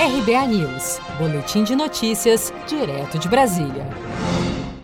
RBA 0.00 0.46
News, 0.46 0.98
Boletim 1.18 1.62
de 1.62 1.76
Notícias, 1.76 2.50
direto 2.66 3.18
de 3.18 3.28
Brasília. 3.28 3.86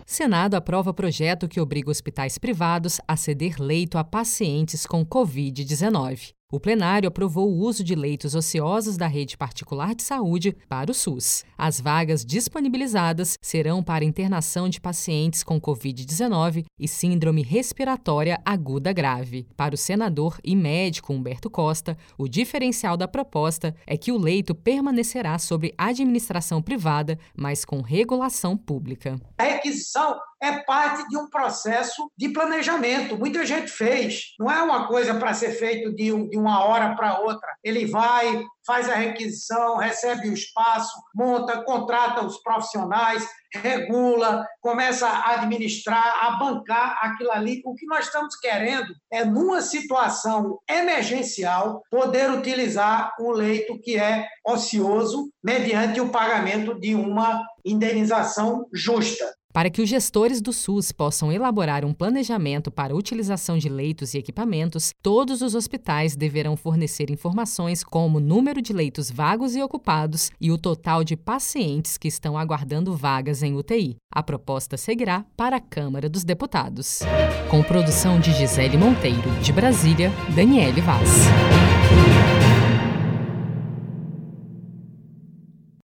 Senado 0.05 0.53
aprova 0.53 0.93
projeto 0.93 1.47
que 1.47 1.59
obriga 1.59 1.89
hospitais 1.89 2.37
privados 2.37 3.01
a 3.07 3.17
ceder 3.17 3.59
leito 3.59 3.97
a 3.97 4.03
pacientes 4.03 4.85
com 4.85 5.03
Covid-19. 5.03 6.33
O 6.49 6.61
plenário 6.61 7.09
aprovou 7.09 7.49
o 7.51 7.57
uso 7.57 7.83
de 7.83 7.93
leitos 7.93 8.33
ociosos 8.33 8.95
da 8.95 9.05
rede 9.05 9.35
particular 9.35 9.93
de 9.93 10.01
saúde 10.01 10.55
para 10.69 10.89
o 10.89 10.93
SUS. 10.93 11.43
As 11.57 11.81
vagas 11.81 12.23
disponibilizadas 12.23 13.37
serão 13.41 13.83
para 13.83 14.05
internação 14.05 14.69
de 14.69 14.79
pacientes 14.79 15.43
com 15.43 15.59
Covid-19 15.59 16.63
e 16.79 16.87
síndrome 16.87 17.41
respiratória 17.41 18.39
aguda 18.45 18.93
grave. 18.93 19.45
Para 19.57 19.75
o 19.75 19.77
senador 19.77 20.39
e 20.41 20.55
médico 20.55 21.11
Humberto 21.11 21.49
Costa, 21.49 21.97
o 22.17 22.29
diferencial 22.29 22.95
da 22.95 23.09
proposta 23.09 23.75
é 23.85 23.97
que 23.97 24.13
o 24.13 24.17
leito 24.17 24.55
permanecerá 24.55 25.37
sob 25.37 25.73
administração 25.77 26.61
privada, 26.61 27.19
mas 27.35 27.65
com 27.65 27.81
regulação 27.81 28.55
pública. 28.55 29.19
A 29.37 29.43
requisição 29.43 30.17
é 30.41 30.59
parte 30.63 31.07
de 31.07 31.17
um 31.17 31.29
processo 31.29 32.11
de 32.15 32.29
planejamento. 32.29 33.17
Muita 33.17 33.45
gente 33.45 33.71
fez. 33.71 34.35
Não 34.39 34.51
é 34.51 34.61
uma 34.61 34.87
coisa 34.87 35.15
para 35.15 35.33
ser 35.33 35.51
feito 35.51 35.93
de, 35.95 36.13
um, 36.13 36.27
de 36.27 36.37
uma 36.37 36.63
hora 36.63 36.95
para 36.95 37.19
outra. 37.19 37.47
Ele 37.63 37.85
vai, 37.85 38.45
faz 38.67 38.89
a 38.89 38.95
requisição, 38.95 39.77
recebe 39.77 40.29
o 40.29 40.33
espaço, 40.33 40.91
monta, 41.15 41.63
contrata 41.63 42.25
os 42.25 42.37
profissionais, 42.43 43.25
regula, 43.55 44.45
começa 44.61 45.07
a 45.07 45.35
administrar, 45.35 46.25
a 46.25 46.31
bancar 46.31 46.99
aquilo 47.01 47.31
ali. 47.31 47.61
O 47.65 47.73
que 47.73 47.85
nós 47.85 48.05
estamos 48.05 48.35
querendo 48.35 48.93
é, 49.11 49.23
numa 49.23 49.61
situação 49.61 50.59
emergencial, 50.69 51.81
poder 51.89 52.29
utilizar 52.29 53.13
um 53.19 53.31
leito 53.31 53.79
que 53.79 53.97
é 53.97 54.27
ocioso 54.45 55.31
mediante 55.41 56.01
o 56.01 56.09
pagamento 56.09 56.77
de 56.77 56.93
uma 56.93 57.41
indenização 57.65 58.67
justa. 58.73 59.25
Para 59.57 59.71
que 59.71 59.81
os 59.81 59.89
gestores 59.89 60.39
do 60.39 60.53
SUS 60.53 60.91
possam 60.91 61.31
elaborar 61.31 61.83
um 61.83 61.91
planejamento 61.91 62.69
para 62.69 62.93
a 62.93 62.95
utilização 62.95 63.57
de 63.57 63.67
leitos 63.67 64.13
e 64.13 64.19
equipamentos, 64.19 64.93
todos 65.01 65.41
os 65.41 65.55
hospitais 65.55 66.15
deverão 66.15 66.55
fornecer 66.55 67.09
informações 67.09 67.83
como 67.83 68.19
o 68.19 68.21
número 68.57 68.61
de 68.61 68.73
leitos 68.73 69.11
vagos 69.11 69.55
e 69.55 69.61
ocupados 69.61 70.31
e 70.41 70.51
o 70.51 70.57
total 70.57 71.03
de 71.03 71.15
pacientes 71.15 71.97
que 71.97 72.07
estão 72.07 72.37
aguardando 72.37 72.95
vagas 72.95 73.43
em 73.43 73.55
UTI. 73.55 73.97
A 74.11 74.23
proposta 74.23 74.77
seguirá 74.77 75.25
para 75.35 75.57
a 75.57 75.61
Câmara 75.61 76.09
dos 76.09 76.23
Deputados. 76.23 77.01
Com 77.49 77.61
produção 77.61 78.19
de 78.19 78.33
Gisele 78.33 78.77
Monteiro, 78.77 79.29
de 79.41 79.51
Brasília, 79.51 80.11
Daniele 80.35 80.81
Vaz. 80.81 81.76